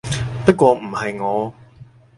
[0.47, 1.53] 不過唔係我